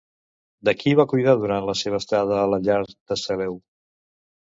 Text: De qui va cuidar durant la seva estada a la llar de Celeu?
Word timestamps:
De 0.69 0.73
qui 0.77 0.93
va 0.99 1.03
cuidar 1.11 1.35
durant 1.43 1.67
la 1.67 1.75
seva 1.81 1.99
estada 2.03 2.39
a 2.45 2.47
la 2.55 2.59
llar 2.69 2.79
de 2.89 3.19
Celeu? 3.25 3.55